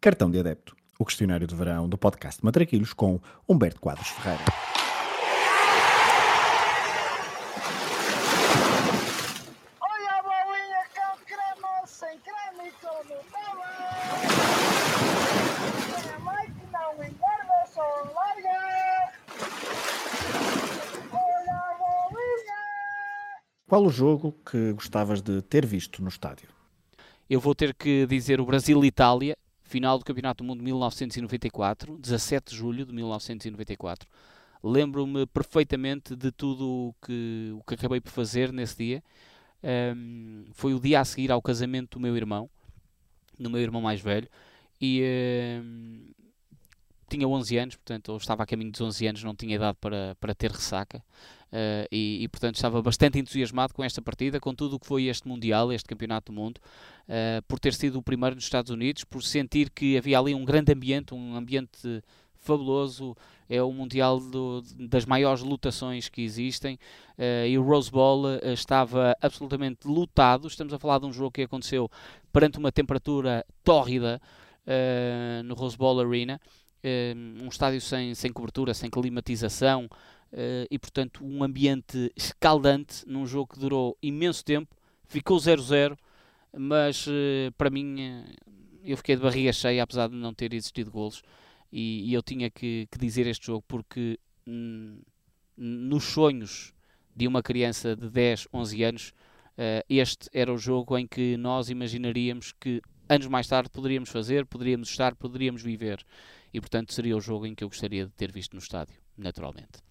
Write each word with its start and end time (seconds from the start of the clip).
Cartão 0.00 0.30
de 0.30 0.38
Adepto, 0.38 0.76
o 0.96 1.04
questionário 1.04 1.44
de 1.44 1.56
verão 1.56 1.88
do 1.88 1.98
podcast 1.98 2.44
Matraquilhos 2.44 2.92
com 2.92 3.20
Humberto 3.48 3.80
Quadros 3.80 4.06
Ferreira. 4.08 4.44
Olha 9.80 10.10
a 10.12 10.22
bolinha 10.22 10.84
com 10.94 11.24
creme, 11.24 11.86
sem 11.86 12.16
creme 12.20 12.68
e 12.68 12.72
com 12.80 12.94
Nutella. 13.08 13.70
Tem 16.00 16.12
a 16.12 16.18
mãe 16.20 16.46
que 16.46 16.66
não 16.72 16.92
engorda, 16.94 17.66
só 17.66 17.82
larga. 18.14 19.12
Olha 21.12 21.54
a 21.54 21.76
bolinha. 21.76 22.58
Qual 23.66 23.84
o 23.84 23.90
jogo 23.90 24.32
que 24.48 24.72
gostavas 24.74 25.20
de 25.20 25.42
ter 25.42 25.66
visto 25.66 26.00
no 26.00 26.08
estádio? 26.08 26.48
Eu 27.28 27.40
vou 27.40 27.52
ter 27.52 27.74
que 27.74 28.06
dizer 28.06 28.40
o 28.40 28.46
Brasil-Itália, 28.46 29.36
final 29.68 29.98
do 29.98 30.04
Campeonato 30.04 30.42
do 30.42 30.46
Mundo 30.46 30.58
de 30.58 30.64
1994, 30.64 31.98
17 31.98 32.50
de 32.50 32.56
julho 32.56 32.86
de 32.86 32.92
1994. 32.92 34.08
Lembro-me 34.62 35.26
perfeitamente 35.26 36.16
de 36.16 36.32
tudo 36.32 36.68
o 36.88 36.94
que, 37.04 37.52
o 37.54 37.62
que 37.62 37.74
acabei 37.74 38.00
por 38.00 38.10
fazer 38.10 38.52
nesse 38.52 38.76
dia. 38.76 39.04
Ahm, 39.62 40.46
foi 40.52 40.74
o 40.74 40.80
dia 40.80 41.00
a 41.00 41.04
seguir 41.04 41.30
ao 41.30 41.42
casamento 41.42 41.98
do 41.98 42.00
meu 42.00 42.16
irmão, 42.16 42.48
do 43.38 43.50
meu 43.50 43.60
irmão 43.60 43.80
mais 43.82 44.00
velho, 44.00 44.28
e 44.80 45.02
ahm, 45.04 46.10
tinha 47.08 47.26
11 47.26 47.58
anos, 47.58 47.76
portanto, 47.76 48.12
eu 48.12 48.16
estava 48.16 48.42
a 48.42 48.46
caminho 48.46 48.70
dos 48.70 48.80
11 48.80 49.06
anos, 49.06 49.24
não 49.24 49.34
tinha 49.34 49.56
idade 49.56 49.78
para, 49.80 50.16
para 50.20 50.34
ter 50.34 50.50
ressaca. 50.50 51.02
Uh, 51.48 51.88
e, 51.90 52.24
e, 52.24 52.28
portanto 52.28 52.56
estava 52.56 52.82
bastante 52.82 53.18
entusiasmado 53.18 53.72
com 53.72 53.82
esta 53.82 54.02
partida, 54.02 54.38
com 54.38 54.54
tudo 54.54 54.76
o 54.76 54.78
que 54.78 54.86
foi 54.86 55.04
este 55.04 55.26
Mundial, 55.26 55.72
este 55.72 55.88
Campeonato 55.88 56.30
do 56.30 56.36
Mundo, 56.36 56.58
uh, 57.08 57.42
por 57.48 57.58
ter 57.58 57.72
sido 57.72 57.98
o 57.98 58.02
primeiro 58.02 58.34
nos 58.34 58.44
Estados 58.44 58.70
Unidos, 58.70 59.02
por 59.04 59.22
sentir 59.22 59.70
que 59.70 59.96
havia 59.96 60.18
ali 60.18 60.34
um 60.34 60.44
grande 60.44 60.72
ambiente, 60.72 61.14
um 61.14 61.34
ambiente 61.34 62.02
fabuloso, 62.36 63.16
é 63.48 63.62
o 63.62 63.72
Mundial 63.72 64.20
do, 64.20 64.62
das 64.78 65.06
maiores 65.06 65.42
lutações 65.42 66.10
que 66.10 66.20
existem, 66.20 66.78
uh, 67.18 67.46
e 67.46 67.56
o 67.56 67.62
Rose 67.62 67.90
Bowl 67.90 68.26
estava 68.52 69.16
absolutamente 69.18 69.88
lotado, 69.88 70.48
estamos 70.48 70.74
a 70.74 70.78
falar 70.78 70.98
de 70.98 71.06
um 71.06 71.12
jogo 71.12 71.30
que 71.30 71.42
aconteceu 71.42 71.90
perante 72.30 72.58
uma 72.58 72.70
temperatura 72.70 73.44
tórrida 73.64 74.20
no 75.46 75.54
Rose 75.54 75.78
Bowl 75.78 75.98
Arena, 75.98 76.38
um 77.42 77.48
estádio 77.48 77.80
sem, 77.80 78.14
sem 78.14 78.30
cobertura, 78.30 78.74
sem 78.74 78.90
climatização, 78.90 79.88
Uh, 79.88 80.17
e 80.70 80.78
portanto 80.78 81.24
um 81.24 81.42
ambiente 81.42 82.12
escaldante 82.14 83.04
num 83.06 83.26
jogo 83.26 83.54
que 83.54 83.60
durou 83.60 83.96
imenso 84.02 84.44
tempo, 84.44 84.76
ficou 85.06 85.38
0-0, 85.38 85.96
mas 86.56 87.06
uh, 87.06 87.52
para 87.56 87.70
mim 87.70 87.96
uh, 87.96 88.24
eu 88.84 88.96
fiquei 88.96 89.16
de 89.16 89.22
barriga 89.22 89.52
cheia 89.52 89.82
apesar 89.82 90.08
de 90.08 90.14
não 90.14 90.32
ter 90.32 90.52
existido 90.52 90.90
golos 90.90 91.22
e, 91.70 92.08
e 92.10 92.14
eu 92.14 92.22
tinha 92.22 92.50
que, 92.50 92.86
que, 92.90 92.98
dizer 92.98 93.26
este 93.26 93.46
jogo 93.46 93.64
porque 93.68 94.18
hum, 94.46 95.00
nos 95.56 96.04
sonhos 96.04 96.72
de 97.14 97.26
uma 97.26 97.42
criança 97.42 97.96
de 97.96 98.08
10, 98.08 98.48
11 98.52 98.82
anos 98.84 99.12
este 99.88 100.28
era 100.32 100.54
o 100.54 100.56
jogo 100.56 100.96
em 100.96 101.04
que 101.04 101.36
nós 101.36 101.68
imaginaríamos 101.68 102.54
que 102.60 102.80
anos 103.08 103.26
mais 103.26 103.48
tarde 103.48 103.68
poderíamos 103.68 104.08
fazer, 104.08 104.46
poderíamos 104.46 104.88
estar, 104.88 105.16
poderíamos 105.16 105.62
viver 105.62 106.04
e 106.54 106.60
portanto 106.60 106.94
seria 106.94 107.16
o 107.16 107.20
jogo 107.20 107.44
em 107.44 107.56
que 107.56 107.64
eu 107.64 107.68
gostaria 107.68 108.06
de 108.06 108.12
ter 108.12 108.30
visto 108.30 108.52
no 108.52 108.60
estádio, 108.60 108.96
naturalmente. 109.16 109.87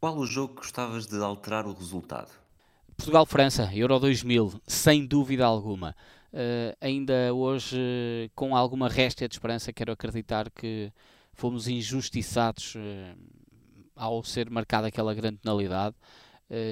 Qual 0.00 0.16
o 0.16 0.24
jogo 0.24 0.54
que 0.54 0.62
gostavas 0.62 1.06
de 1.06 1.22
alterar 1.22 1.66
o 1.66 1.74
resultado? 1.74 2.30
Portugal-França, 2.96 3.68
Euro 3.74 3.98
2000, 3.98 4.58
sem 4.66 5.06
dúvida 5.06 5.44
alguma. 5.44 5.94
Uh, 6.32 6.74
ainda 6.80 7.34
hoje, 7.34 7.76
uh, 7.76 8.30
com 8.34 8.56
alguma 8.56 8.88
réstia 8.88 9.28
de 9.28 9.34
esperança, 9.34 9.74
quero 9.74 9.92
acreditar 9.92 10.50
que 10.50 10.90
fomos 11.34 11.68
injustiçados 11.68 12.76
uh, 12.76 13.14
ao 13.94 14.24
ser 14.24 14.48
marcada 14.48 14.86
aquela 14.86 15.12
grande 15.12 15.36
penalidade. 15.36 15.94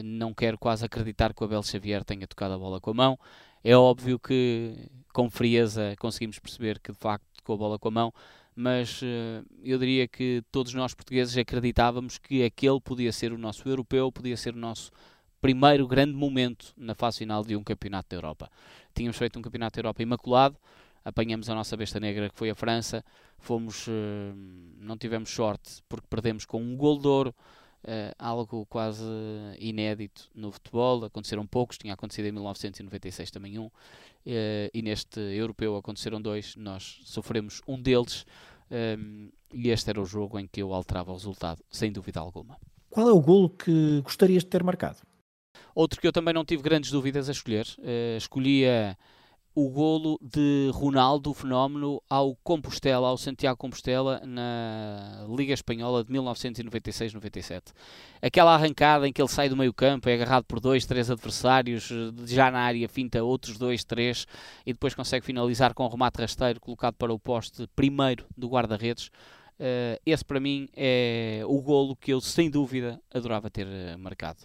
não 0.03 0.33
quero 0.33 0.57
quase 0.57 0.87
acreditar 0.87 1.35
que 1.35 1.43
o 1.43 1.45
Abel 1.45 1.63
Xavier 1.63 2.03
tenha 2.05 2.27
tocado 2.27 2.55
a 2.55 2.59
bola 2.59 2.81
com 2.81 2.93
a 2.93 2.95
mão. 2.95 3.19
É 3.63 3.77
óbvio 3.77 4.19
que, 4.19 4.89
com 5.13 5.29
frieza, 5.29 5.95
conseguimos 5.99 6.39
perceber 6.39 6.81
que 6.81 6.93
de 6.93 6.99
facto 6.99 7.27
tocou 7.37 7.57
a 7.57 7.59
bola 7.59 7.79
com 7.79 7.89
a 7.89 7.91
mão, 7.91 8.15
mas 8.61 9.01
uh, 9.03 9.47
eu 9.63 9.79
diria 9.79 10.09
que 10.09 10.43
todos 10.51 10.75
nós 10.75 10.93
portugueses 10.93 11.39
acreditávamos 11.39 12.19
que 12.19 12.43
aquele 12.43 12.81
podia 12.81 13.13
ser 13.13 13.33
o 13.33 13.39
nosso 13.39 13.69
europeu, 13.69 14.11
podia 14.11 14.37
ser 14.37 14.53
o 14.53 14.59
nosso 14.59 14.91
primeiro 15.41 15.87
grande 15.87 16.13
momento 16.13 16.75
na 16.77 16.93
fase 16.93 17.19
final 17.19 17.45
de 17.45 17.55
um 17.55 17.63
campeonato 17.63 18.09
da 18.09 18.17
Europa. 18.17 18.51
Tínhamos 18.93 19.17
feito 19.17 19.39
um 19.39 19.43
campeonato 19.43 19.77
da 19.77 19.79
Europa 19.79 20.03
imaculado, 20.03 20.57
apanhamos 21.05 21.49
a 21.49 21.55
nossa 21.55 21.77
besta 21.77 22.01
negra 22.01 22.29
que 22.29 22.35
foi 22.37 22.51
a 22.51 22.55
França, 22.57 23.05
fomos, 23.39 23.87
uh, 23.87 24.35
não 24.81 24.99
tivemos 24.99 25.31
sorte 25.31 25.81
porque 25.89 26.09
perdemos 26.11 26.45
com 26.45 26.61
um 26.61 26.77
gol 26.77 26.99
de 26.99 27.07
ouro, 27.07 27.33
uh, 27.85 28.15
algo 28.19 28.67
quase 28.67 29.05
inédito 29.59 30.31
no 30.35 30.51
futebol, 30.51 31.05
aconteceram 31.05 31.47
poucos, 31.47 31.79
tinha 31.79 31.95
acontecido 31.95 32.27
em 32.27 32.33
1996 32.33 33.31
também 33.31 33.59
um, 33.59 33.71
Uh, 34.27 34.69
e 34.75 34.83
neste 34.83 35.19
europeu 35.19 35.75
aconteceram 35.75 36.21
dois, 36.21 36.55
nós 36.55 37.01
sofremos 37.05 37.63
um 37.67 37.81
deles 37.81 38.27
um, 38.71 38.75
ehm, 38.75 39.29
e 39.55 39.71
este 39.71 39.89
era 39.89 40.03
o 40.03 40.05
jogo 40.05 40.39
em 40.39 40.47
que 40.47 40.61
eu 40.61 40.75
alterava 40.75 41.11
o 41.13 41.15
resultado, 41.15 41.65
sem 41.71 41.91
dúvida 41.91 42.21
alguma. 42.21 42.59
Qual 42.91 43.09
é 43.09 43.13
o 43.13 43.21
golo 43.23 43.49
que 43.49 44.03
gostarias 44.03 44.43
de 44.43 44.51
ter 44.51 44.63
marcado? 44.63 44.99
Outro 45.75 45.99
que 45.99 46.07
eu 46.07 46.13
também 46.13 46.35
não 46.35 46.45
tive 46.45 46.63
grandes 46.63 46.91
dúvidas 46.91 47.31
a 47.31 47.33
escolher, 47.33 47.67
uh, 47.79 48.19
escolhia 48.19 48.99
o 49.61 49.69
golo 49.71 50.21
de 50.23 50.71
Ronaldo, 50.73 51.31
o 51.31 51.35
fenómeno, 51.35 52.01
ao 52.09 52.37
Compostela, 52.45 53.09
ao 53.09 53.19
Santiago 53.19 53.57
Compostela, 53.57 54.23
na 54.25 55.27
Liga 55.29 55.53
Espanhola 55.53 56.05
de 56.05 56.13
1996-97. 56.13 57.73
Aquela 58.23 58.55
arrancada 58.55 59.09
em 59.09 59.13
que 59.13 59.21
ele 59.21 59.29
sai 59.29 59.49
do 59.49 59.57
meio 59.57 59.75
campo, 59.75 60.09
é 60.09 60.15
agarrado 60.15 60.45
por 60.45 60.61
dois, 60.61 60.87
três 60.87 61.11
adversários, 61.11 61.89
já 62.25 62.53
na 62.53 62.61
área 62.61 62.89
finta 62.89 63.25
outros 63.25 63.59
dois, 63.59 63.83
três, 63.83 64.29
e 64.65 64.73
depois 64.73 64.95
consegue 64.95 65.27
finalizar 65.27 65.75
com 65.75 65.85
um 65.85 65.89
remate 65.89 66.21
rasteiro 66.21 66.61
colocado 66.61 66.95
para 66.95 67.13
o 67.13 67.19
poste 67.19 67.67
primeiro 67.75 68.27
do 68.37 68.47
guarda-redes. 68.47 69.09
Uh, 69.59 69.99
esse 70.07 70.25
para 70.25 70.39
mim 70.39 70.69
é 70.77 71.43
o 71.47 71.61
golo 71.61 71.97
que 71.97 72.13
eu 72.13 72.21
sem 72.21 72.49
dúvida 72.49 73.01
adorava 73.13 73.51
ter 73.51 73.67
uh, 73.67 73.99
marcado. 73.99 74.39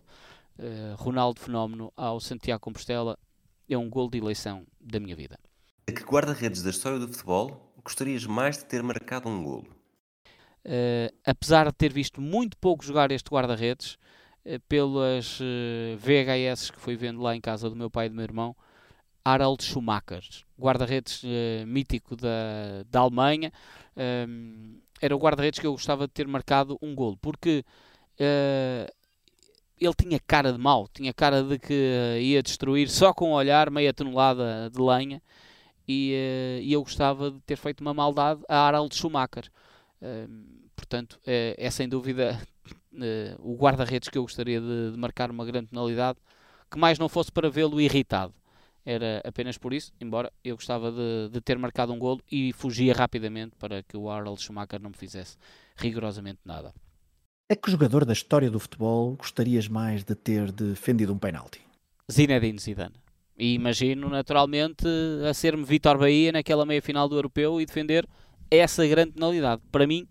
Uh, 0.58 0.96
Ronaldo 0.96 1.40
Fenómeno 1.40 1.94
ao 1.96 2.20
Santiago 2.20 2.60
Compostela 2.60 3.16
é 3.70 3.78
um 3.78 3.90
gol 3.90 4.10
de 4.10 4.18
eleição 4.18 4.66
da 4.80 5.00
minha 5.00 5.16
vida. 5.16 5.40
A 5.88 5.92
que 5.92 6.04
guarda-redes 6.04 6.64
da 6.64 6.70
história 6.70 7.00
do 7.00 7.08
futebol 7.08 7.74
gostarias 7.84 8.26
mais 8.26 8.58
de 8.58 8.66
ter 8.66 8.82
marcado 8.82 9.28
um 9.28 9.44
golo? 9.44 9.68
Uh, 10.66 11.14
apesar 11.26 11.66
de 11.66 11.74
ter 11.74 11.92
visto 11.92 12.22
muito 12.22 12.58
pouco 12.58 12.86
jogar 12.86 13.12
este 13.12 13.30
guarda-redes, 13.30 13.98
uh, 14.46 14.60
pelas 14.70 15.40
uh, 15.42 15.44
eh, 15.44 15.98
VHS 15.98 16.72
que 16.72 16.80
fui 16.80 16.96
vendo 16.96 17.22
lá 17.22 17.36
em 17.36 17.42
casa 17.42 17.70
do 17.70 17.76
meu 17.76 17.92
pai 17.92 18.06
e 18.06 18.10
do 18.10 18.16
meu 18.16 18.24
irmão, 18.24 18.56
Harald 19.26 19.62
Schumacher, 19.64 20.24
guarda-redes 20.60 21.24
mítico 21.66 22.14
da, 22.14 22.84
da 22.90 23.00
Alemanha, 23.00 23.54
era 25.02 25.16
o 25.16 25.18
guarda-redes 25.18 25.62
que 25.62 25.66
eu 25.66 25.72
gostava 25.72 26.08
de 26.08 26.14
ter 26.14 26.28
marcado 26.28 26.78
um 26.82 26.94
golo, 26.94 27.16
porque 27.22 27.64
ele 29.86 29.94
tinha 29.94 30.20
cara 30.20 30.52
de 30.52 30.58
mau, 30.58 30.88
tinha 30.94 31.14
cara 31.14 31.44
de 31.44 31.60
que 31.60 31.74
uh, 31.74 32.18
ia 32.20 32.42
destruir 32.42 32.90
só 32.90 33.14
com 33.14 33.32
o 33.32 33.36
olhar 33.36 33.70
meia 33.70 33.94
tonelada 33.94 34.70
de 34.70 34.82
lenha 34.82 35.22
e, 35.88 36.14
uh, 36.14 36.62
e, 36.62 36.74
eu 36.74 36.82
gostava 36.82 37.32
de 37.32 37.40
ter 37.42 37.58
feito 37.58 37.82
uma 37.82 37.94
maldade 37.94 38.42
a 38.48 38.68
Harald 38.68 38.96
Schumacher. 38.96 39.50
Uh, 40.02 40.70
portanto, 40.76 41.20
é, 41.26 41.56
é, 41.58 41.70
sem 41.70 41.88
dúvida 41.88 42.40
o 43.40 43.56
guarda-redes 43.56 44.10
que 44.10 44.18
eu 44.18 44.24
gostaria 44.24 44.60
de, 44.60 44.92
de, 44.92 44.98
marcar 44.98 45.32
uma 45.32 45.46
grande 45.46 45.68
penalidade, 45.68 46.20
que 46.70 46.78
mais 46.78 47.00
não 47.00 47.10
fosse 47.10 47.32
para 47.32 47.50
vê-lo 47.50 47.80
irritado. 47.80 48.34
Era 48.86 49.22
apenas 49.26 49.58
por 49.58 49.74
isso, 49.74 49.94
embora 50.00 50.32
eu 50.44 50.56
gostava 50.56 50.92
de, 50.92 51.30
de 51.32 51.42
ter 51.42 51.58
marcado 51.58 51.94
um 51.94 52.00
golo 52.00 52.22
e 52.30 52.52
fugia 52.52 52.94
rapidamente 52.94 53.56
para 53.58 53.82
que 53.82 53.96
o 53.96 54.10
Harald 54.10 54.42
Schumacher 54.42 54.82
não 54.82 54.90
me 54.90 54.98
fizesse 54.98 55.38
rigorosamente 55.78 56.40
nada. 56.44 56.74
A 57.50 57.56
que 57.58 57.70
jogador 57.70 58.06
da 58.06 58.14
história 58.14 58.50
do 58.50 58.58
futebol 58.58 59.18
gostarias 59.18 59.68
mais 59.68 60.04
de 60.06 60.16
ter 60.16 60.50
defendido 60.50 61.14
um 61.14 61.20
penalti? 61.20 61.60
Zinedine 62.10 62.58
Zidane. 62.58 62.96
E 63.38 63.54
imagino 63.54 64.08
naturalmente 64.10 64.88
a 65.30 65.34
ser-me 65.34 65.66
Vitor 65.66 65.98
Bahia 65.98 66.32
naquela 66.32 66.66
meia 66.66 66.82
final 66.82 67.10
do 67.10 67.18
Europeu 67.18 67.60
e 67.60 67.66
defender 67.66 68.08
essa 68.50 68.88
grande 68.88 69.12
penalidade. 69.12 69.62
Para 69.70 69.86
mim 69.86 70.08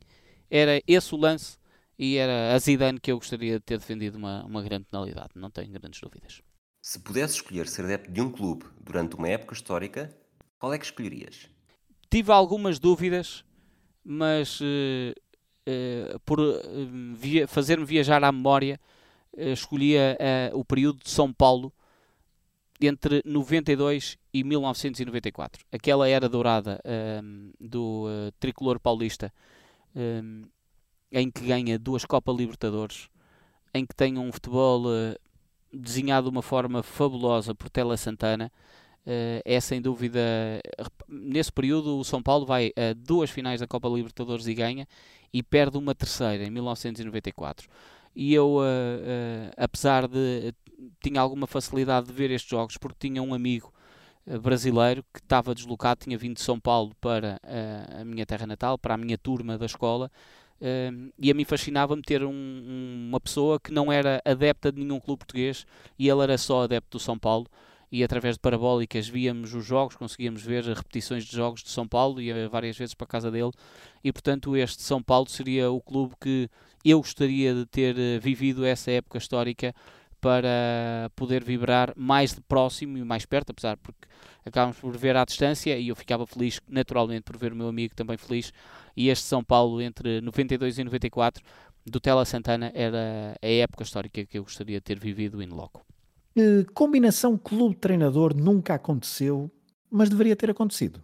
era 0.51 0.83
esse 0.87 1.15
o 1.15 1.19
lance 1.19 1.57
e 1.99 2.17
era 2.17 2.55
a 2.55 2.59
Zidane 2.59 3.01
que 3.01 3.11
eu 3.11 3.17
gostaria 3.17 3.55
de 3.55 3.65
ter 3.65 3.79
defendido 3.79 4.19
uma, 4.19 4.45
uma 4.45 4.63
grande 4.63 4.85
penalidade. 4.91 5.31
Não 5.35 5.51
tenho 5.51 5.73
grandes 5.73 6.01
dúvidas. 6.03 6.43
Se 6.83 6.99
pudesse 6.99 7.37
escolher 7.37 7.67
ser 7.67 7.87
adepto 7.87 8.13
de 8.13 8.21
um 8.21 8.31
clube 8.31 8.67
durante 8.79 9.17
uma 9.17 9.29
época 9.29 9.55
histórica, 9.55 10.15
qual 10.59 10.75
é 10.75 10.79
que 10.79 10.85
escolherias? 10.85 11.49
Tive 12.11 12.31
algumas 12.31 12.79
dúvidas, 12.79 13.43
mas 14.05 14.61
uh, 14.61 15.15
uh, 15.69 16.19
por 16.21 16.41
uh, 16.41 16.61
via, 17.15 17.47
fazer-me 17.47 17.85
viajar 17.85 18.23
à 18.23 18.33
memória, 18.33 18.81
uh, 19.37 19.49
escolhia 19.49 20.19
o 20.53 20.65
período 20.65 21.03
de 21.03 21.11
São 21.11 21.33
Paulo 21.33 21.73
entre 22.81 23.23
92 23.25 24.19
e 24.35 24.43
1994. 24.43 25.65
Aquela 25.71 26.09
era 26.09 26.29
dourada 26.29 26.81
do 27.61 28.09
tricolor 28.41 28.81
paulista, 28.81 29.33
um, 29.95 30.43
em 31.13 31.31
que 31.31 31.47
ganha 31.47 31.79
duas 31.79 32.05
Copa 32.05 32.33
Libertadores, 32.33 33.09
em 33.75 33.87
que 33.87 33.95
tem 33.95 34.19
um 34.19 34.33
futebol 34.33 34.87
uh, 34.87 35.17
desenhado 35.73 36.31
de 36.31 36.37
uma 36.37 36.43
forma 36.43 36.83
fabulosa 36.83 37.55
por 37.55 37.69
Tela 37.69 37.97
Santana. 37.97 38.51
Uh, 39.07 39.43
é 39.45 39.61
sem 39.61 39.81
dúvida, 39.81 40.21
nesse 41.09 41.53
período, 41.53 41.99
o 41.99 42.05
São 42.05 42.23
Paulo 42.23 42.47
vai 42.47 42.73
a 42.77 42.95
duas 42.95 43.31
finais 43.31 43.61
da 43.61 43.67
Copa 43.67 43.89
Libertadores 43.89 44.47
e 44.47 44.55
ganha, 44.55 44.87
e 45.33 45.43
perde 45.43 45.79
uma 45.79 45.95
terceira 45.95 46.45
em 46.45 46.51
1994. 46.51 47.69
E 48.15 48.35
eu, 48.35 48.57
uh, 48.57 48.61
uh, 48.61 49.53
apesar 49.57 50.07
de. 50.07 50.55
tinha 51.03 51.21
alguma 51.21 51.47
facilidade 51.47 52.09
de 52.09 52.13
ver 52.13 52.31
estes 52.31 52.51
jogos, 52.51 52.77
porque 52.77 53.09
tinha 53.09 53.23
um 53.23 53.33
amigo 53.33 53.73
brasileiro 54.41 55.05
que 55.13 55.19
estava 55.19 55.55
deslocado, 55.55 56.01
tinha 56.05 56.17
vindo 56.17 56.35
de 56.35 56.43
São 56.43 56.61
Paulo 56.61 56.95
para 57.01 57.41
a 58.01 58.05
minha 58.05 58.25
terra 58.25 58.47
natal, 58.47 58.79
para 58.79 58.95
a 58.95 58.97
minha 58.97 59.19
turma 59.19 59.59
da 59.59 59.67
escola, 59.67 60.09
e 61.19 61.29
a 61.29 61.35
mim 61.35 61.45
fascinava-me 61.45 62.03
ter 62.03 62.23
um, 62.23 63.09
uma 63.09 63.19
pessoa 63.19 63.59
que 63.59 63.73
não 63.73 63.91
era 63.91 64.23
adepta 64.25 64.71
de 64.71 64.81
nenhum 64.81 65.01
clube 65.01 65.19
português 65.19 65.67
e 65.99 66.09
ele 66.09 66.23
era 66.23 66.39
só 66.39 66.63
adepto 66.63 66.99
do 66.99 67.01
São 67.03 67.19
Paulo 67.19 67.49
e 67.93 68.03
através 68.03 68.37
de 68.37 68.41
parabólicas 68.41 69.07
víamos 69.07 69.53
os 69.53 69.67
jogos, 69.67 69.95
conseguíamos 69.95 70.43
ver 70.43 70.65
repetições 70.65 71.25
de 71.25 71.37
jogos 71.37 71.63
de 71.63 71.69
São 71.69 71.87
Paulo, 71.87 72.23
ia 72.23 72.49
várias 72.49 72.77
vezes 72.77 72.95
para 72.95 73.05
a 73.05 73.09
casa 73.09 73.31
dele 73.31 73.53
e 74.03 74.11
portanto 74.11 74.57
este 74.57 74.83
São 74.83 75.03
Paulo 75.03 75.29
seria 75.29 75.71
o 75.71 75.81
clube 75.81 76.15
que 76.19 76.49
eu 76.83 76.99
gostaria 76.99 77.55
de 77.55 77.67
ter 77.67 77.99
eh, 77.99 78.19
vivido 78.19 78.65
essa 78.65 78.91
época 78.91 79.19
histórica 79.19 79.75
para 80.23 81.11
poder 81.15 81.45
vibrar 81.45 81.93
mais 81.95 82.33
de 82.33 82.41
próximo 82.41 82.97
e 82.97 83.05
mais 83.05 83.27
perto, 83.27 83.51
apesar 83.51 83.77
porque 83.77 84.09
acabamos 84.45 84.79
por 84.79 84.97
ver 84.97 85.17
à 85.17 85.25
distância 85.25 85.77
e 85.77 85.89
eu 85.89 85.97
ficava 85.97 86.27
feliz 86.27 86.61
naturalmente 86.69 87.25
por 87.25 87.37
ver 87.37 87.53
o 87.53 87.57
meu 87.57 87.69
amigo 87.69 87.95
também 87.95 88.17
feliz 88.17 88.53
e 88.97 89.11
este 89.11 89.27
São 89.27 89.45
Paulo 89.45 89.83
entre 89.83 90.23
92 90.23 90.79
e 90.79 90.85
94 90.85 91.45
do 91.85 92.01
Tela 92.01 92.25
Santana 92.25 92.73
era 92.75 93.37
a 93.43 93.47
época 93.47 93.83
histórica 93.83 94.25
que 94.25 94.39
eu 94.39 94.45
gostaria 94.45 94.79
de 94.79 94.85
ter 94.85 94.99
vivido 94.99 95.43
em 95.43 95.49
loco. 95.49 95.85
Combinação 96.75 97.37
clube-treinador 97.37 98.35
nunca 98.35 98.75
aconteceu, 98.75 99.51
mas 99.91 100.09
deveria 100.09 100.35
ter 100.35 100.51
acontecido? 100.51 101.03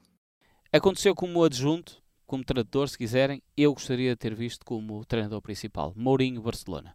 Aconteceu 0.73 1.15
como 1.15 1.45
adjunto, 1.45 2.03
como 2.27 2.45
treinador, 2.45 2.89
se 2.89 2.97
quiserem. 2.97 3.43
Eu 3.57 3.73
gostaria 3.73 4.11
de 4.11 4.17
ter 4.17 4.35
visto 4.35 4.65
como 4.65 5.05
treinador 5.05 5.41
principal. 5.41 5.93
Mourinho 5.97 6.43
Barcelona. 6.43 6.95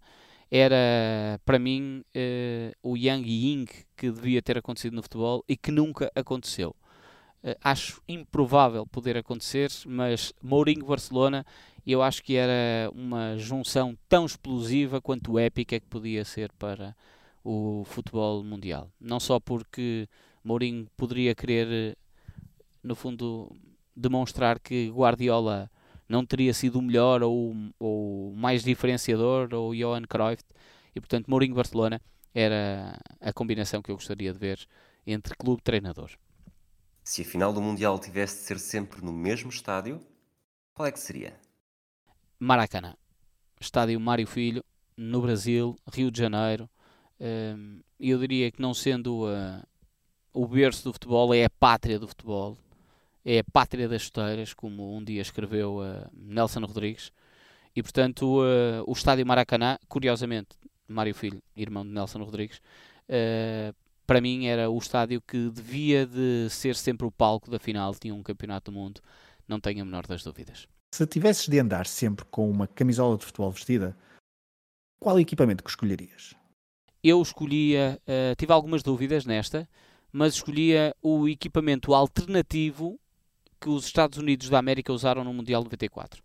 Era, 0.50 1.40
para 1.44 1.58
mim, 1.58 2.04
uh, 2.16 2.72
o 2.84 2.96
Yang 2.96 3.30
Ying 3.30 3.66
que 3.98 4.12
devia 4.12 4.42
ter 4.42 4.58
acontecido 4.58 4.96
no 4.96 5.02
futebol 5.02 5.44
e 5.48 5.58
que 5.58 5.72
nunca 5.72 6.12
aconteceu. 6.16 6.76
Uh, 7.44 7.56
acho 7.64 8.02
improvável 8.08 8.86
poder 8.86 9.18
acontecer, 9.18 9.72
mas 9.88 10.32
Mourinho 10.42 10.86
Barcelona 10.86 11.44
eu 11.86 12.02
acho 12.02 12.24
que 12.24 12.36
era 12.36 12.90
uma 12.92 13.38
junção 13.38 13.98
tão 14.08 14.26
explosiva 14.26 15.02
quanto 15.02 15.38
épica 15.38 15.80
que 15.80 15.88
podia 15.88 16.24
ser 16.24 16.52
para 16.54 16.96
o 17.44 17.84
futebol 17.86 18.44
mundial. 18.44 18.92
Não 19.00 19.19
só 19.19 19.40
porque 19.40 20.07
Mourinho 20.44 20.88
poderia 20.95 21.36
querer, 21.36 21.98
no 22.81 22.95
fundo, 22.95 23.56
demonstrar 23.95 24.60
que 24.60 24.90
Guardiola 24.90 25.69
não 26.07 26.25
teria 26.25 26.54
sido 26.54 26.80
o 26.80 26.81
melhor 26.81 27.24
ou 27.24 27.56
o 27.80 28.34
mais 28.36 28.63
diferenciador 28.63 29.54
ou 29.54 29.74
Johan 29.74 30.04
Cruyff 30.04 30.44
e 30.95 31.00
portanto 31.00 31.28
Mourinho 31.28 31.56
Barcelona 31.56 32.01
era 32.34 33.00
a 33.22 33.31
combinação 33.31 33.81
que 33.81 33.92
eu 33.92 33.96
gostaria 33.96 34.31
de 34.31 34.39
ver 34.39 34.68
entre 35.06 35.36
clube 35.36 35.60
e 35.60 35.63
treinador. 35.63 36.12
Se 37.04 37.22
a 37.22 37.25
final 37.25 37.51
do 37.51 37.62
Mundial 37.62 38.00
tivesse 38.00 38.38
de 38.38 38.42
ser 38.44 38.60
sempre 38.60 39.04
no 39.04 39.12
mesmo 39.12 39.50
estádio, 39.50 40.00
qual 40.74 40.88
é 40.88 40.92
que 40.92 41.00
seria? 41.00 41.39
Maracanã. 42.39 42.96
Estádio 43.60 44.00
Mário 44.00 44.25
Filho, 44.25 44.63
no 44.98 45.22
Brasil, 45.22 45.75
Rio 45.92 46.10
de 46.10 46.19
Janeiro, 46.19 46.69
eu 47.19 48.19
diria 48.19 48.51
que 48.51 48.62
não 48.62 48.74
sendo 48.74 49.25
uh, 49.25 49.63
o 50.33 50.48
berço 50.48 50.83
do 50.83 50.94
futebol, 50.94 51.33
é 51.33 51.45
a 51.45 51.50
pátria 51.50 52.00
do 52.00 52.07
futebol, 52.07 52.57
é 53.24 53.39
a 53.39 53.44
pátria 53.44 53.88
das 53.88 54.01
chuteiras, 54.04 54.54
como 54.54 54.95
um 54.95 55.04
dia 55.04 55.21
escreveu 55.21 55.77
uh, 55.77 56.10
Nelson 56.13 56.65
Rodrigues, 56.65 57.12
e 57.75 57.81
portanto 57.81 58.42
uh, 58.42 58.83
o 58.86 58.92
estádio 58.92 59.25
Maracanã, 59.25 59.77
curiosamente, 59.88 60.50
Mário 60.88 61.15
Filho, 61.15 61.42
irmão 61.56 61.83
de 61.83 61.92
Nelson 61.92 62.24
Rodrigues, 62.24 62.62
para 64.06 64.21
mim 64.21 64.45
era 64.45 64.69
o 64.69 64.77
estádio 64.77 65.21
que 65.21 65.50
devia 65.50 66.06
de 66.06 66.50
ser 66.50 66.75
sempre 66.75 67.07
o 67.07 67.12
palco 67.12 67.50
da 67.50 67.57
final 67.57 67.95
de 68.00 68.12
um 68.12 68.21
campeonato 68.21 68.69
do 68.69 68.77
mundo, 68.77 69.01
não 69.48 69.60
tenho 69.60 69.81
a 69.81 69.86
menor 69.86 70.06
das 70.06 70.24
dúvidas. 70.24 70.68
Se 70.94 71.07
tivesses 71.07 71.48
de 71.48 71.60
andar 71.60 71.88
sempre 71.88 72.25
com 72.25 72.50
uma 72.50 72.68
camisola 72.68 73.18
de 73.18 73.25
futebol 73.25 73.50
vestida, 73.50 73.98
qual 75.00 75.19
equipamento 75.19 75.63
que 75.63 75.69
escolherias? 75.69 76.36
Eu 77.04 77.22
escolhia, 77.22 78.00
uh, 78.08 78.36
tive 78.36 78.54
algumas 78.54 78.82
dúvidas 78.82 79.26
nesta, 79.26 79.68
mas 80.12 80.36
escolhia 80.36 80.96
o 81.02 81.28
equipamento 81.28 81.94
alternativo 81.94 83.00
que 83.60 83.70
os 83.70 83.86
Estados 83.86 84.18
Unidos 84.18 84.50
da 84.50 84.60
América 84.60 84.94
usaram 84.94 85.24
no 85.24 85.34
Mundial 85.34 85.64
94. 85.64 86.24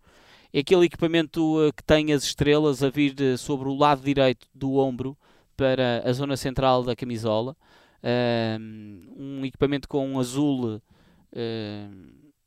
É 0.53 0.59
aquele 0.59 0.85
equipamento 0.85 1.41
uh, 1.59 1.73
que 1.73 1.83
tem 1.83 2.13
as 2.13 2.23
estrelas 2.23 2.81
a 2.81 2.89
vir 2.89 3.13
de, 3.13 3.37
sobre 3.37 3.67
o 3.67 3.75
lado 3.75 4.01
direito 4.01 4.47
do 4.53 4.75
ombro 4.75 5.17
para 5.57 6.01
a 6.05 6.13
zona 6.13 6.37
central 6.37 6.83
da 6.83 6.95
camisola. 6.95 7.55
Uh, 8.01 9.13
um 9.17 9.45
equipamento 9.45 9.87
com 9.87 10.07
um 10.07 10.19
azul 10.19 10.81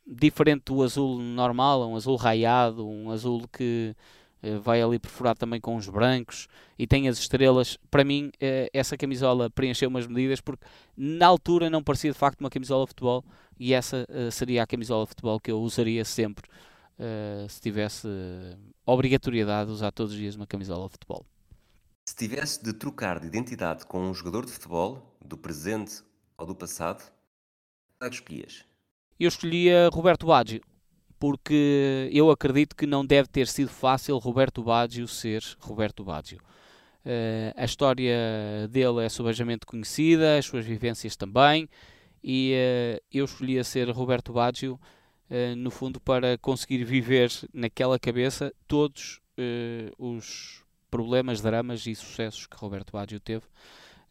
diferente 0.06 0.64
do 0.66 0.82
azul 0.82 1.18
normal, 1.18 1.88
um 1.88 1.96
azul 1.96 2.16
raiado, 2.16 2.86
um 2.86 3.10
azul 3.10 3.46
que 3.48 3.94
eh, 3.94 3.96
vai 4.62 4.82
ali 4.82 4.98
perfurar 4.98 5.36
também 5.36 5.60
com 5.60 5.76
os 5.76 5.88
brancos 5.88 6.48
e 6.78 6.86
tem 6.86 7.08
as 7.08 7.18
estrelas. 7.18 7.78
Para 7.90 8.04
mim, 8.04 8.30
eh, 8.40 8.68
essa 8.72 8.96
camisola 8.96 9.48
preencheu 9.50 9.88
umas 9.88 10.06
medidas 10.06 10.40
porque 10.40 10.64
na 10.96 11.26
altura 11.26 11.70
não 11.70 11.82
parecia 11.82 12.12
de 12.12 12.18
facto 12.18 12.40
uma 12.40 12.50
camisola 12.50 12.84
de 12.84 12.90
futebol 12.90 13.24
e 13.58 13.72
essa 13.72 14.06
eh, 14.08 14.30
seria 14.30 14.62
a 14.62 14.66
camisola 14.66 15.04
de 15.04 15.10
futebol 15.10 15.38
que 15.38 15.50
eu 15.50 15.60
usaria 15.60 16.04
sempre 16.04 16.48
se 17.48 17.60
tivesse 17.60 18.06
obrigatoriedade 18.86 19.66
de 19.66 19.72
usar 19.72 19.90
todos 19.90 20.12
os 20.12 20.18
dias 20.18 20.36
uma 20.36 20.46
camisola 20.46 20.86
de 20.86 20.92
futebol. 20.92 21.26
Se 22.08 22.14
tivesse 22.14 22.62
de 22.62 22.72
trocar 22.72 23.18
de 23.18 23.26
identidade 23.26 23.84
com 23.86 24.00
um 24.00 24.14
jogador 24.14 24.46
de 24.46 24.52
futebol, 24.52 25.16
do 25.20 25.36
presente 25.36 26.02
ou 26.38 26.46
do 26.46 26.54
passado, 26.54 27.02
qual 27.98 28.06
é 28.06 28.10
que 28.10 28.16
escolhias? 28.16 28.64
Eu 29.18 29.28
escolhia 29.28 29.88
Roberto 29.92 30.26
Baggio, 30.26 30.60
porque 31.22 32.10
eu 32.12 32.32
acredito 32.32 32.74
que 32.74 32.84
não 32.84 33.06
deve 33.06 33.28
ter 33.28 33.46
sido 33.46 33.68
fácil 33.68 34.18
Roberto 34.18 34.60
Baggio 34.60 35.06
ser 35.06 35.40
Roberto 35.60 36.02
Baggio. 36.02 36.40
Uh, 37.06 37.54
a 37.56 37.64
história 37.64 38.66
dele 38.68 39.04
é 39.04 39.08
subejamente 39.08 39.64
conhecida, 39.64 40.36
as 40.36 40.46
suas 40.46 40.66
vivências 40.66 41.14
também, 41.14 41.68
e 42.24 42.56
uh, 42.56 43.00
eu 43.12 43.24
escolhia 43.24 43.62
ser 43.62 43.88
Roberto 43.90 44.32
Baggio, 44.32 44.80
uh, 45.30 45.54
no 45.56 45.70
fundo, 45.70 46.00
para 46.00 46.36
conseguir 46.38 46.82
viver 46.82 47.30
naquela 47.54 48.00
cabeça 48.00 48.52
todos 48.66 49.20
os 49.96 50.64
problemas, 50.90 51.40
dramas 51.40 51.86
e 51.86 51.94
sucessos 51.94 52.48
que 52.48 52.56
Roberto 52.56 52.90
Baggio 52.90 53.20
teve. 53.20 53.44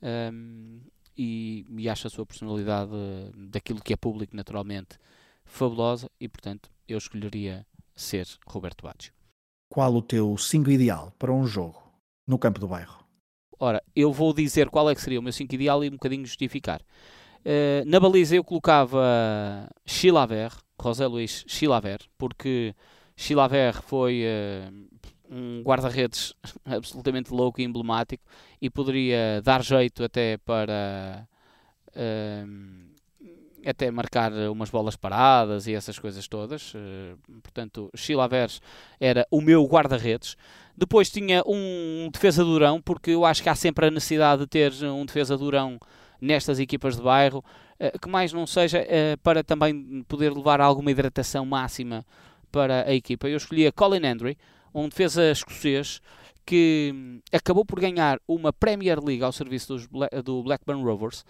Um, 0.01 0.07
ehm, 0.07 0.79
e, 1.17 1.65
e 1.77 1.89
acho 1.89 2.07
a 2.07 2.09
sua 2.09 2.25
personalidade, 2.25 2.91
daquilo 3.36 3.81
que 3.81 3.91
é 3.91 3.97
público, 3.97 4.33
naturalmente, 4.33 4.97
fabulosa 5.43 6.09
e, 6.19 6.27
portanto, 6.27 6.71
eu 6.91 6.98
escolheria 6.98 7.65
ser 7.95 8.27
Roberto 8.45 8.83
Baggio. 8.83 9.13
Qual 9.69 9.93
o 9.95 10.01
teu 10.01 10.38
5 10.38 10.69
ideal 10.69 11.13
para 11.17 11.31
um 11.31 11.45
jogo 11.45 11.81
no 12.27 12.38
campo 12.38 12.60
do 12.60 12.67
bairro? 12.67 13.05
Ora, 13.60 13.81
eu 13.95 14.12
vou 14.12 14.33
dizer 14.33 14.69
qual 14.69 14.89
é 14.89 14.95
que 14.95 15.01
seria 15.01 15.19
o 15.19 15.24
meu 15.24 15.31
5 15.31 15.53
ideal 15.53 15.83
e 15.83 15.88
um 15.88 15.93
bocadinho 15.93 16.25
justificar. 16.25 16.81
Uh, 17.41 17.86
na 17.86 18.00
baliza 18.00 18.36
eu 18.36 18.43
colocava 18.43 19.67
Chilaver, 19.86 20.51
José 20.81 21.07
Luís 21.07 21.43
Chilaver, 21.48 22.00
porque 22.17 22.75
Chilaver 23.15 23.81
foi 23.81 24.24
uh, 24.25 24.89
um 25.29 25.62
guarda-redes 25.63 26.33
absolutamente 26.65 27.31
louco 27.31 27.62
e 27.62 27.63
emblemático 27.63 28.24
e 28.62 28.69
poderia 28.69 29.41
dar 29.43 29.63
jeito 29.63 30.03
até 30.03 30.38
para 30.38 31.27
uh, 31.95 32.90
até 33.65 33.91
marcar 33.91 34.32
umas 34.51 34.70
bolas 34.70 34.96
paradas 34.96 35.68
e 35.68 35.74
essas 35.74 36.00
coisas 36.00 36.27
todas. 36.27 36.74
Uh, 36.74 37.18
portanto, 37.41 37.89
Chilavers 37.96 38.62
era 39.00 39.27
o 39.30 39.41
meu 39.41 39.63
guarda-redes. 39.65 40.36
Depois 40.75 41.10
tinha 41.10 41.44
um 41.46 42.10
defesa 42.12 42.44
durão, 42.44 42.82
porque 42.82 43.12
eu 43.12 43.25
acho 43.25 43.44
que 43.44 43.50
há 43.50 43.56
sempre 43.56 43.88
a 43.88 43.91
necessidade 43.91 44.41
de 44.41 44.48
ter 44.48 44.74
um 44.84 45.06
defesa 45.06 45.38
durão 45.38 45.80
nestas 46.20 46.60
equipas 46.60 46.96
de 46.96 47.01
bairro, 47.01 47.44
uh, 47.80 48.00
que 48.00 48.10
mais 48.10 48.34
não 48.34 48.46
seja 48.46 48.82
uh, 48.82 49.18
para 49.24 49.44
também 49.44 50.03
poder 50.08 50.32
levar 50.32 50.62
alguma 50.62 50.91
hidratação 50.91 51.46
máxima 51.46 52.06
para 52.51 52.88
a 52.88 52.94
equipa. 52.94 53.27
Eu 53.27 53.38
escolhi 53.38 53.68
a 53.68 53.72
Colin 53.72 54.06
Hendry, 54.06 54.38
um 54.74 54.88
defesa 54.89 55.32
escocês 55.32 56.01
que 56.46 57.22
acabou 57.32 57.63
por 57.63 57.80
ganhar 57.80 58.20
uma 58.27 58.51
Premier 58.51 59.00
League 59.00 59.24
ao 59.24 59.32
serviço 59.32 59.77
do 60.24 60.44
Blackburn 60.44 60.84
Rovers 60.84 61.24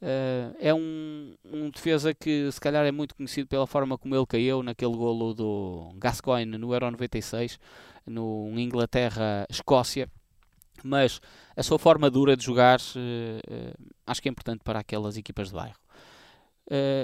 Uh, 0.00 0.54
é 0.60 0.74
um, 0.74 1.34
um, 1.42 1.70
defesa 1.70 2.12
que 2.12 2.52
se 2.52 2.60
calhar 2.60 2.84
é 2.84 2.92
muito 2.92 3.14
conhecido 3.14 3.48
pela 3.48 3.66
forma 3.66 3.96
como 3.96 4.14
ele 4.14 4.26
caiu 4.26 4.62
naquele 4.62 4.94
golo 4.94 5.32
do 5.32 5.90
Gascoigne 5.96 6.58
no 6.58 6.72
Euro 6.74 6.90
96, 6.90 7.58
no 8.06 8.52
Inglaterra-Escócia, 8.58 10.06
mas 10.84 11.18
a 11.56 11.62
sua 11.62 11.78
forma 11.78 12.10
dura 12.10 12.36
de 12.36 12.44
jogar 12.44 12.78
uh, 12.78 12.82
uh, 13.50 13.92
acho 14.06 14.20
que 14.20 14.28
é 14.28 14.32
importante 14.32 14.60
para 14.62 14.80
aquelas 14.80 15.16
equipas 15.16 15.48
de 15.48 15.54
bairro. 15.54 15.78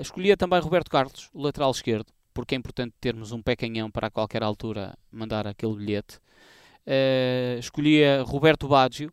escolhia 0.02 0.36
também 0.36 0.60
Roberto 0.60 0.90
Carlos, 0.90 1.30
o 1.32 1.42
lateral 1.42 1.70
esquerdo, 1.70 2.12
porque 2.34 2.54
é 2.54 2.58
importante 2.58 2.94
termos 3.00 3.32
um 3.32 3.40
pé 3.40 3.56
canhão 3.56 3.90
para 3.90 4.08
a 4.08 4.10
qualquer 4.10 4.42
altura 4.42 4.94
mandar 5.10 5.46
aquele 5.46 5.76
bilhete. 5.76 6.20
escolhia 7.58 8.22
Roberto 8.22 8.68
Baggio, 8.68 9.10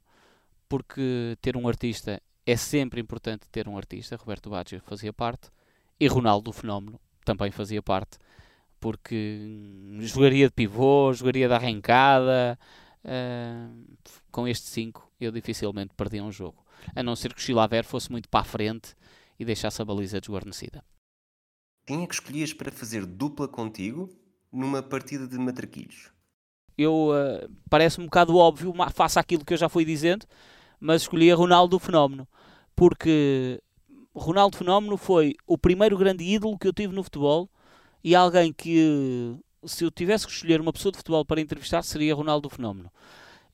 porque 0.68 1.38
ter 1.42 1.56
um 1.56 1.68
artista 1.68 2.22
é 2.50 2.58
sempre 2.58 3.00
importante 3.00 3.48
ter 3.52 3.68
um 3.68 3.78
artista. 3.78 4.16
Roberto 4.16 4.50
Baggio 4.50 4.82
fazia 4.82 5.14
parte 5.14 5.50
e 6.00 6.08
Ronaldo, 6.08 6.50
o 6.50 6.54
fenómeno, 6.54 7.00
também 7.24 7.52
fazia 7.52 7.82
parte, 7.82 8.18
porque 8.80 9.46
jogaria 10.00 10.48
de 10.48 10.54
pivô, 10.54 11.14
jogaria 11.14 11.48
de 11.48 11.54
arrancada. 11.54 12.58
Uh, 13.04 13.98
com 14.30 14.48
estes 14.48 14.70
5, 14.72 15.10
eu 15.22 15.32
dificilmente 15.32 15.94
perdia 15.96 16.24
um 16.24 16.32
jogo, 16.32 16.66
a 16.94 17.02
não 17.02 17.16
ser 17.16 17.34
que 17.34 17.40
o 17.40 17.44
Chilaver 17.44 17.86
fosse 17.86 18.12
muito 18.12 18.28
para 18.28 18.42
a 18.42 18.44
frente 18.44 18.94
e 19.40 19.46
deixasse 19.46 19.82
a 19.82 19.86
baliza 19.86 20.20
desguarnecida. 20.20 20.84
Quem 21.86 22.04
é 22.04 22.08
que 22.08 22.14
escolhias 22.14 22.52
para 22.52 22.72
fazer 22.72 23.06
dupla 23.06 23.48
contigo 23.48 24.10
numa 24.52 24.84
partida 24.84 25.26
de 25.28 25.38
matraquilhos? 25.38 26.12
Eu 26.78 27.10
uh, 27.12 27.50
parece 27.70 28.02
um 28.02 28.06
bocado 28.06 28.36
óbvio, 28.36 28.74
faça 28.94 29.20
aquilo 29.20 29.46
que 29.46 29.54
eu 29.54 29.58
já 29.58 29.70
fui 29.70 29.86
dizendo, 29.86 30.26
mas 30.80 31.04
escolhi 31.04 31.32
a 31.32 31.36
Ronaldo 31.36 31.80
Fenómeno, 31.80 32.28
porque 32.76 33.62
Ronaldo 34.16 34.58
Fenómeno 34.58 34.98
foi 34.98 35.36
o 35.48 35.58
primeiro 35.58 35.98
grande 35.98 36.24
ídolo 36.24 36.58
que 36.58 36.68
eu 36.68 36.74
tive 36.74 36.94
no 36.94 37.04
futebol 37.04 37.50
e 38.04 38.16
alguém 38.16 38.52
que, 38.54 39.36
se 39.66 39.84
eu 39.84 39.92
tivesse 39.92 40.26
que 40.26 40.34
escolher 40.34 40.62
uma 40.62 40.74
pessoa 40.74 40.92
de 40.92 40.98
futebol 40.98 41.26
para 41.26 41.42
entrevistar, 41.42 41.82
seria 41.84 42.16
Ronaldo 42.16 42.50
Fenómeno. 42.50 42.92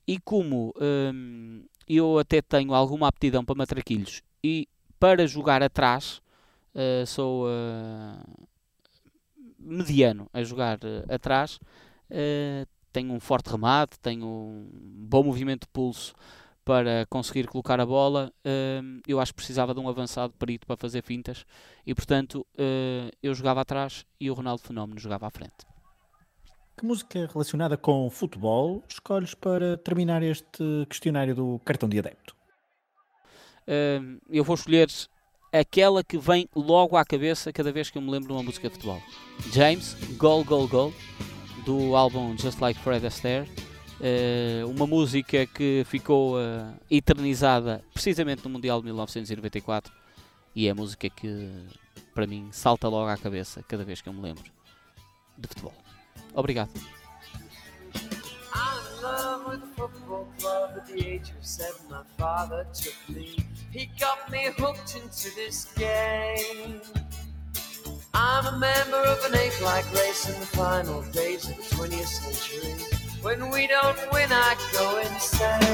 E 0.06 0.18
como 0.18 0.72
hum, 0.80 1.64
eu 1.88 2.18
até 2.18 2.40
tenho 2.40 2.74
alguma 2.74 3.08
aptidão 3.08 3.44
para 3.44 3.54
matraquilhos 3.54 4.22
e 4.42 4.68
para 4.98 5.26
jogar 5.26 5.62
atrás, 5.62 6.20
uh, 6.74 7.06
sou 7.06 7.46
uh, 7.46 8.46
mediano 9.58 10.28
a 10.32 10.42
jogar 10.42 10.78
uh, 10.78 11.12
atrás, 11.12 11.58
tenho 12.92 13.12
um 13.12 13.20
forte 13.20 13.50
remate, 13.50 13.98
tenho 13.98 14.26
um 14.26 14.70
bom 14.72 15.24
movimento 15.24 15.62
de 15.62 15.68
pulso 15.68 16.14
para 16.66 17.06
conseguir 17.08 17.46
colocar 17.46 17.80
a 17.80 17.86
bola, 17.86 18.32
uh, 18.44 19.00
eu 19.06 19.20
acho 19.20 19.32
que 19.32 19.36
precisava 19.36 19.72
de 19.72 19.78
um 19.78 19.88
avançado 19.88 20.34
perito 20.36 20.66
para 20.66 20.76
fazer 20.76 21.00
fintas 21.00 21.46
e, 21.86 21.94
portanto, 21.94 22.44
uh, 22.54 23.08
eu 23.22 23.32
jogava 23.36 23.60
atrás 23.60 24.04
e 24.20 24.28
o 24.28 24.34
Ronaldo 24.34 24.62
Fenómeno 24.62 24.98
jogava 24.98 25.28
à 25.28 25.30
frente. 25.30 25.64
Que 26.76 26.84
música 26.84 27.30
relacionada 27.32 27.76
com 27.76 28.10
futebol 28.10 28.82
escolhes 28.88 29.32
para 29.32 29.76
terminar 29.76 30.24
este 30.24 30.84
questionário 30.90 31.36
do 31.36 31.60
cartão 31.64 31.88
de 31.88 32.00
adepto? 32.00 32.34
Uh, 33.62 34.20
eu 34.28 34.42
vou 34.42 34.56
escolher 34.56 34.88
aquela 35.52 36.02
que 36.02 36.18
vem 36.18 36.48
logo 36.54 36.96
à 36.96 37.04
cabeça 37.04 37.52
cada 37.52 37.70
vez 37.70 37.90
que 37.90 37.96
eu 37.96 38.02
me 38.02 38.10
lembro 38.10 38.26
de 38.26 38.32
uma 38.32 38.42
música 38.42 38.68
de 38.68 38.74
futebol. 38.74 39.00
James, 39.52 39.94
Gol, 40.16 40.42
Gol, 40.42 40.66
Gol, 40.66 40.92
do 41.64 41.94
álbum 41.94 42.36
Just 42.36 42.58
Like 42.60 42.80
Fred 42.80 43.06
Astaire 43.06 43.48
Uh, 43.98 44.68
uma 44.68 44.86
música 44.86 45.46
que 45.46 45.82
ficou 45.86 46.36
uh, 46.36 46.74
eternizada 46.90 47.82
precisamente 47.94 48.44
no 48.44 48.50
Mundial 48.50 48.78
de 48.80 48.84
1994 48.84 49.90
e 50.54 50.68
é 50.68 50.70
a 50.70 50.74
música 50.74 51.08
que 51.08 51.50
para 52.14 52.26
mim 52.26 52.48
salta 52.52 52.88
logo 52.88 53.08
à 53.08 53.16
cabeça 53.16 53.62
cada 53.66 53.84
vez 53.84 54.02
que 54.02 54.08
eu 54.08 54.12
me 54.12 54.20
lembro 54.20 54.44
de 55.38 55.48
futebol. 55.48 55.72
Obrigado. 56.34 56.70
I'm 68.18 68.46
a 68.46 68.58
member 68.58 68.96
of 68.96 69.24
an 69.26 69.34
ape-like 69.34 69.92
race 69.92 70.26
in 70.26 70.40
the 70.40 70.46
final 70.46 71.02
days 71.12 71.44
of 71.50 71.56
the 71.56 71.62
20th 71.62 72.06
century. 72.06 72.95
When 73.22 73.50
we 73.50 73.66
don't 73.66 74.12
win, 74.12 74.28
I 74.30 74.56
go 74.72 74.98
insane. 75.00 75.65